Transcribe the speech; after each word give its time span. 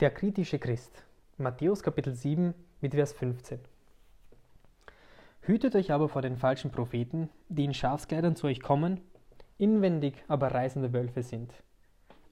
Der 0.00 0.10
kritische 0.10 0.58
Christ. 0.58 1.04
Matthäus 1.36 1.82
Kapitel 1.82 2.14
7 2.14 2.54
mit 2.80 2.94
Vers 2.94 3.12
15. 3.12 3.60
Hütet 5.42 5.76
euch 5.76 5.92
aber 5.92 6.08
vor 6.08 6.22
den 6.22 6.38
falschen 6.38 6.70
Propheten, 6.70 7.28
die 7.50 7.66
in 7.66 7.74
Schafskleidern 7.74 8.34
zu 8.34 8.46
euch 8.46 8.62
kommen, 8.62 9.02
inwendig 9.58 10.14
aber 10.26 10.54
reißende 10.54 10.94
Wölfe 10.94 11.22
sind. 11.22 11.52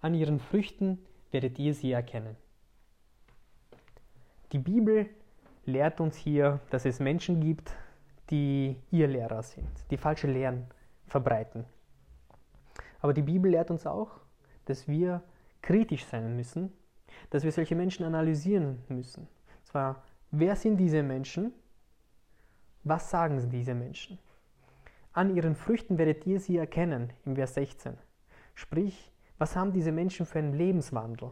An 0.00 0.14
ihren 0.14 0.40
Früchten 0.40 0.98
werdet 1.30 1.58
ihr 1.58 1.74
sie 1.74 1.92
erkennen. 1.92 2.36
Die 4.52 4.58
Bibel 4.58 5.04
lehrt 5.66 6.00
uns 6.00 6.16
hier, 6.16 6.60
dass 6.70 6.86
es 6.86 7.00
Menschen 7.00 7.38
gibt, 7.38 7.76
die 8.30 8.76
ihr 8.90 9.08
Lehrer 9.08 9.42
sind, 9.42 9.68
die 9.90 9.98
falsche 9.98 10.26
Lehren 10.26 10.64
verbreiten. 11.06 11.66
Aber 13.02 13.12
die 13.12 13.20
Bibel 13.20 13.50
lehrt 13.50 13.70
uns 13.70 13.86
auch, 13.86 14.12
dass 14.64 14.88
wir 14.88 15.22
kritisch 15.60 16.06
sein 16.06 16.34
müssen 16.34 16.72
dass 17.30 17.44
wir 17.44 17.52
solche 17.52 17.74
Menschen 17.74 18.04
analysieren 18.04 18.78
müssen. 18.88 19.22
Und 19.22 19.66
zwar, 19.66 20.02
wer 20.30 20.56
sind 20.56 20.76
diese 20.76 21.02
Menschen? 21.02 21.52
Was 22.84 23.10
sagen 23.10 23.50
diese 23.50 23.74
Menschen? 23.74 24.18
An 25.12 25.34
ihren 25.34 25.56
Früchten 25.56 25.98
werdet 25.98 26.26
ihr 26.26 26.40
sie 26.40 26.56
erkennen, 26.56 27.12
im 27.24 27.34
Vers 27.34 27.54
16. 27.54 27.98
Sprich, 28.54 29.10
was 29.38 29.56
haben 29.56 29.72
diese 29.72 29.92
Menschen 29.92 30.26
für 30.26 30.38
einen 30.38 30.54
Lebenswandel? 30.54 31.30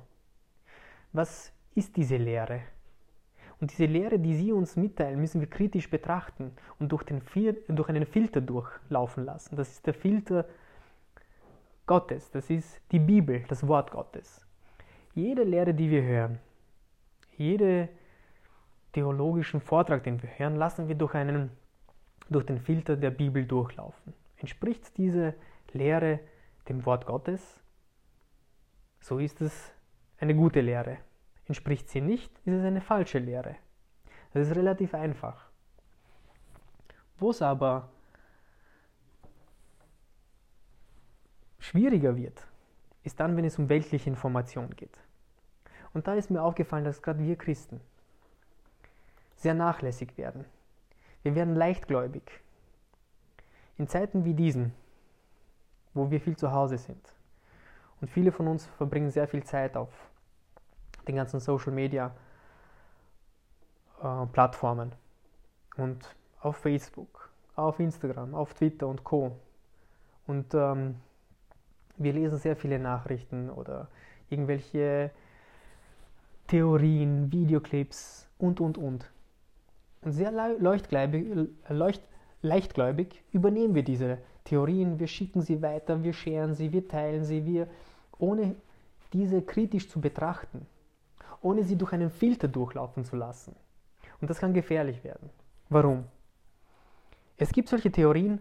Was 1.12 1.52
ist 1.74 1.96
diese 1.96 2.16
Lehre? 2.16 2.62
Und 3.60 3.72
diese 3.72 3.86
Lehre, 3.86 4.18
die 4.18 4.34
sie 4.34 4.52
uns 4.52 4.76
mitteilen, 4.76 5.20
müssen 5.20 5.40
wir 5.40 5.48
kritisch 5.48 5.88
betrachten 5.88 6.52
und 6.78 6.92
durch, 6.92 7.04
den, 7.04 7.22
durch 7.68 7.88
einen 7.88 8.04
Filter 8.04 8.40
durchlaufen 8.40 9.24
lassen. 9.24 9.56
Das 9.56 9.70
ist 9.70 9.86
der 9.86 9.94
Filter 9.94 10.46
Gottes, 11.86 12.30
das 12.30 12.50
ist 12.50 12.80
die 12.90 12.98
Bibel, 12.98 13.44
das 13.48 13.66
Wort 13.66 13.92
Gottes. 13.92 14.44
Jede 15.16 15.44
Lehre, 15.44 15.72
die 15.72 15.88
wir 15.88 16.02
hören, 16.02 16.38
jede 17.38 17.88
theologischen 18.92 19.62
Vortrag, 19.62 20.04
den 20.04 20.22
wir 20.22 20.28
hören, 20.28 20.56
lassen 20.56 20.88
wir 20.88 20.94
durch, 20.94 21.14
einen, 21.14 21.50
durch 22.28 22.44
den 22.44 22.60
Filter 22.60 22.98
der 22.98 23.10
Bibel 23.10 23.46
durchlaufen. 23.46 24.12
Entspricht 24.36 24.94
diese 24.98 25.32
Lehre 25.72 26.20
dem 26.68 26.84
Wort 26.84 27.06
Gottes, 27.06 27.62
so 29.00 29.18
ist 29.18 29.40
es 29.40 29.72
eine 30.18 30.34
gute 30.34 30.60
Lehre. 30.60 30.98
Entspricht 31.46 31.88
sie 31.88 32.02
nicht, 32.02 32.30
ist 32.44 32.52
es 32.52 32.64
eine 32.64 32.82
falsche 32.82 33.18
Lehre. 33.18 33.56
Das 34.34 34.46
ist 34.46 34.54
relativ 34.54 34.92
einfach. 34.92 35.48
Wo 37.16 37.30
es 37.30 37.40
aber 37.40 37.88
schwieriger 41.58 42.14
wird, 42.18 42.46
ist 43.16 43.20
dann, 43.20 43.34
wenn 43.34 43.46
es 43.46 43.58
um 43.58 43.70
weltliche 43.70 44.10
Information 44.10 44.68
geht. 44.76 44.98
Und 45.94 46.06
da 46.06 46.12
ist 46.12 46.30
mir 46.30 46.42
aufgefallen, 46.42 46.84
dass 46.84 47.00
gerade 47.00 47.20
wir 47.20 47.36
Christen 47.36 47.80
sehr 49.36 49.54
nachlässig 49.54 50.18
werden. 50.18 50.44
Wir 51.22 51.34
werden 51.34 51.54
leichtgläubig. 51.54 52.22
In 53.78 53.88
Zeiten 53.88 54.26
wie 54.26 54.34
diesen, 54.34 54.74
wo 55.94 56.10
wir 56.10 56.20
viel 56.20 56.36
zu 56.36 56.52
Hause 56.52 56.76
sind 56.76 57.14
und 58.02 58.10
viele 58.10 58.32
von 58.32 58.48
uns 58.48 58.66
verbringen 58.66 59.10
sehr 59.10 59.26
viel 59.26 59.44
Zeit 59.44 59.78
auf 59.78 59.88
den 61.08 61.16
ganzen 61.16 61.40
Social 61.40 61.72
Media 61.72 62.14
äh, 64.02 64.26
Plattformen 64.26 64.92
und 65.78 66.14
auf 66.42 66.58
Facebook, 66.58 67.30
auf 67.54 67.80
Instagram, 67.80 68.34
auf 68.34 68.52
Twitter 68.52 68.86
und 68.86 69.04
Co. 69.04 69.40
Und 70.26 70.52
ähm, 70.52 70.96
wir 71.98 72.12
lesen 72.12 72.38
sehr 72.38 72.56
viele 72.56 72.78
Nachrichten 72.78 73.50
oder 73.50 73.88
irgendwelche 74.28 75.10
Theorien, 76.46 77.32
Videoclips 77.32 78.28
und, 78.38 78.60
und, 78.60 78.78
und. 78.78 79.10
Und 80.02 80.12
sehr 80.12 80.30
leuchtgläubig, 80.58 81.26
leucht, 81.68 82.02
leichtgläubig 82.42 83.24
übernehmen 83.32 83.74
wir 83.74 83.82
diese 83.82 84.18
Theorien, 84.44 85.00
wir 85.00 85.08
schicken 85.08 85.40
sie 85.40 85.60
weiter, 85.62 86.02
wir 86.02 86.12
scheren 86.12 86.54
sie, 86.54 86.72
wir 86.72 86.86
teilen 86.86 87.24
sie, 87.24 87.44
wir, 87.44 87.68
ohne 88.18 88.54
diese 89.12 89.42
kritisch 89.42 89.88
zu 89.88 90.00
betrachten, 90.00 90.66
ohne 91.42 91.64
sie 91.64 91.76
durch 91.76 91.92
einen 91.92 92.10
Filter 92.10 92.48
durchlaufen 92.48 93.04
zu 93.04 93.16
lassen. 93.16 93.56
Und 94.20 94.30
das 94.30 94.38
kann 94.38 94.54
gefährlich 94.54 95.02
werden. 95.02 95.30
Warum? 95.68 96.04
Es 97.36 97.50
gibt 97.50 97.68
solche 97.68 97.90
Theorien, 97.90 98.40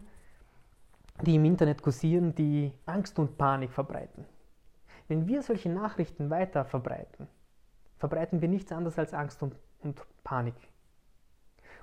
die 1.26 1.36
im 1.36 1.46
Internet 1.46 1.82
kursieren, 1.82 2.34
die 2.36 2.72
Angst 2.86 3.20
und 3.20 3.38
Panik 3.38 3.74
verbreiten. 3.74 4.26
Wenn 5.08 5.28
wir 5.28 5.42
solche 5.42 5.70
Nachrichten 5.70 6.30
weiter 6.30 6.64
verbreiten, 6.66 7.28
verbreiten 7.98 8.42
wir 8.42 8.48
nichts 8.48 8.72
anderes 8.72 8.98
als 8.98 9.14
Angst 9.14 9.44
und, 9.44 9.56
und 9.82 10.02
Panik. 10.24 10.56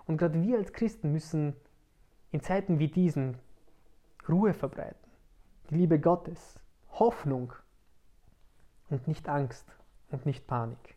Und 0.06 0.16
gerade 0.16 0.40
wir 0.42 0.58
als 0.58 0.72
Christen 0.72 1.12
müssen 1.12 1.54
in 2.30 2.40
Zeiten 2.40 2.78
wie 2.78 2.88
diesen 2.88 3.36
Ruhe 4.28 4.54
verbreiten, 4.54 5.10
die 5.70 5.76
Liebe 5.76 6.00
Gottes, 6.00 6.58
Hoffnung 6.92 7.52
und 8.90 9.06
nicht 9.06 9.28
Angst 9.28 9.66
und 10.10 10.26
nicht 10.26 10.46
Panik. 10.46 10.96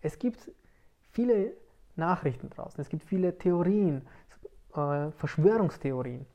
Es 0.00 0.18
gibt 0.18 0.50
viele 1.10 1.52
Nachrichten 1.96 2.50
draußen, 2.50 2.80
es 2.80 2.88
gibt 2.88 3.04
viele 3.04 3.36
Theorien, 3.36 4.06
äh, 4.74 5.10
Verschwörungstheorien, 5.10 6.26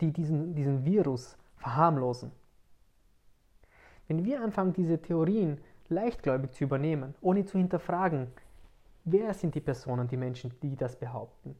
die 0.00 0.12
diesen, 0.12 0.54
diesen 0.54 0.84
Virus 0.84 1.36
verharmlosen. 1.56 2.30
Wenn 4.06 4.24
wir 4.24 4.42
anfangen, 4.42 4.72
diese 4.72 5.00
Theorien 5.00 5.58
leichtgläubig 5.88 6.52
zu 6.52 6.64
übernehmen, 6.64 7.14
ohne 7.20 7.44
zu 7.44 7.58
hinterfragen, 7.58 8.28
wer 9.04 9.34
sind 9.34 9.54
die 9.54 9.60
Personen, 9.60 10.08
die 10.08 10.16
Menschen, 10.16 10.52
die 10.62 10.76
das 10.76 10.96
behaupten? 10.96 11.56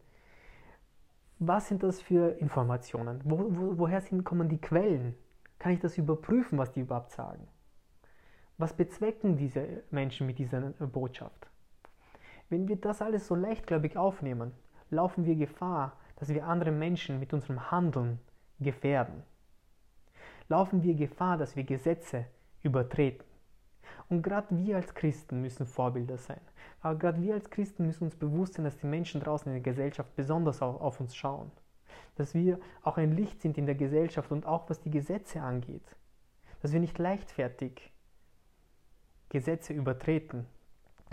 Was 1.39 1.69
sind 1.69 1.83
das 1.83 2.01
für 2.01 2.39
Informationen? 2.41 3.21
Wo, 3.25 3.39
wo, 3.39 3.79
woher 3.79 4.01
sind, 4.01 4.25
kommen 4.25 4.49
die 4.49 4.61
Quellen? 4.61 5.15
Kann 5.59 5.73
ich 5.73 5.81
das 5.81 5.99
überprüfen, 5.99 6.59
was 6.59 6.73
die 6.73 6.81
überhaupt 6.81 7.13
sagen? 7.13 7.47
Was 8.57 8.73
bezwecken 8.73 9.37
diese 9.37 9.85
Menschen 9.91 10.27
mit 10.27 10.39
dieser 10.39 10.61
Botschaft? 10.61 11.49
Wenn 12.49 12.67
wir 12.67 12.77
das 12.77 13.03
alles 13.03 13.27
so 13.27 13.35
leichtgläubig 13.35 13.97
aufnehmen, 13.97 14.53
laufen 14.91 15.27
wir 15.27 15.37
Gefahr, 15.37 15.93
dass 16.17 16.31
wir 16.31 16.47
andere 16.47 16.73
Menschen 16.73 17.21
mit 17.21 17.33
unserem 17.33 17.71
Handeln 17.71 18.19
gefährden. 18.61 19.23
Laufen 20.49 20.83
wir 20.83 20.95
Gefahr, 20.95 21.37
dass 21.37 21.57
wir 21.57 21.65
Gesetze 21.65 22.27
übertreten. 22.63 23.25
Und 24.09 24.23
gerade 24.23 24.57
wir 24.57 24.77
als 24.77 24.95
Christen 24.95 25.43
müssen 25.43 25.67
Vorbilder 25.67 26.17
sein. 26.17 26.41
Aber 26.81 26.99
gerade 26.99 27.21
wir 27.21 27.35
als 27.35 27.51
Christen 27.51 27.87
müssen 27.87 28.05
uns 28.05 28.17
bewusst 28.17 28.55
sein, 28.55 28.65
dass 28.65 28.79
die 28.79 28.87
Menschen 28.87 29.21
draußen 29.21 29.49
in 29.49 29.63
der 29.63 29.73
Gesellschaft 29.73 30.15
besonders 30.17 30.63
auf, 30.63 30.81
auf 30.81 31.01
uns 31.01 31.15
schauen. 31.15 31.51
Dass 32.17 32.35
wir 32.35 32.59
auch 32.83 32.97
ein 32.97 33.13
Licht 33.13 33.43
sind 33.43 33.59
in 33.59 33.67
der 33.67 33.75
Gesellschaft 33.75 34.31
und 34.33 34.47
auch 34.47 34.69
was 34.71 34.81
die 34.81 34.91
Gesetze 34.91 35.41
angeht. 35.41 35.97
Dass 36.63 36.73
wir 36.73 36.81
nicht 36.81 36.99
leichtfertig 36.99 37.93
Gesetze 39.29 39.73
übertreten. 39.73 40.47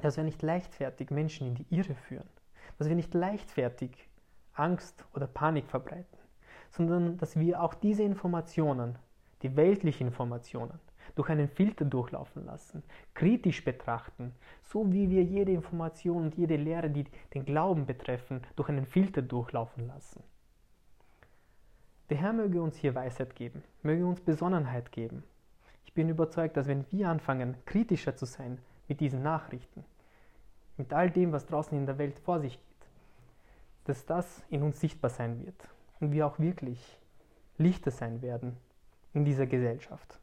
Dass 0.01 0.17
wir 0.17 0.23
nicht 0.23 0.41
leichtfertig 0.41 1.09
Menschen 1.09 1.47
in 1.47 1.55
die 1.55 1.65
Irre 1.69 1.95
führen. 1.95 2.29
Dass 2.77 2.87
wir 2.87 2.95
nicht 2.95 3.13
leichtfertig 3.13 4.09
Angst 4.53 5.05
oder 5.13 5.27
Panik 5.27 5.69
verbreiten. 5.69 6.17
Sondern 6.75 7.17
dass 7.17 7.39
wir 7.39 7.61
auch 7.61 7.73
diese 7.73 8.03
Informationen, 8.03 8.97
die 9.43 9.55
weltlichen 9.55 10.07
Informationen, 10.07 10.77
durch 11.15 11.29
einen 11.29 11.47
Filter 11.47 11.85
durchlaufen 11.85 12.45
lassen, 12.45 12.83
kritisch 13.13 13.63
betrachten, 13.63 14.33
so 14.61 14.91
wie 14.91 15.09
wir 15.09 15.23
jede 15.23 15.53
Information 15.53 16.23
und 16.23 16.35
jede 16.35 16.57
Lehre, 16.57 16.89
die 16.89 17.05
den 17.33 17.45
Glauben 17.45 17.85
betreffen, 17.85 18.41
durch 18.57 18.67
einen 18.67 18.85
Filter 18.85 19.21
durchlaufen 19.21 19.87
lassen. 19.87 20.21
Der 22.09 22.17
Herr 22.17 22.33
möge 22.33 22.61
uns 22.61 22.75
hier 22.75 22.93
Weisheit 22.93 23.35
geben, 23.35 23.63
möge 23.81 24.05
uns 24.05 24.19
Besonnenheit 24.19 24.91
geben. 24.91 25.23
Ich 25.85 25.93
bin 25.93 26.09
überzeugt, 26.09 26.57
dass 26.57 26.67
wenn 26.67 26.85
wir 26.91 27.07
anfangen, 27.07 27.55
kritischer 27.65 28.17
zu 28.17 28.25
sein 28.25 28.57
mit 28.89 28.99
diesen 28.99 29.23
Nachrichten, 29.23 29.85
mit 30.75 30.91
all 30.91 31.09
dem, 31.09 31.31
was 31.31 31.45
draußen 31.45 31.77
in 31.77 31.85
der 31.85 31.97
Welt 31.97 32.19
vor 32.19 32.41
sich 32.41 32.53
geht, 32.53 32.87
dass 33.85 34.05
das 34.05 34.43
in 34.49 34.61
uns 34.61 34.81
sichtbar 34.81 35.09
sein 35.09 35.45
wird 35.45 35.69
und 35.99 36.11
wir 36.11 36.27
auch 36.27 36.39
wirklich 36.39 36.99
Lichter 37.57 37.91
sein 37.91 38.21
werden 38.21 38.57
in 39.13 39.25
dieser 39.25 39.47
Gesellschaft. 39.47 40.13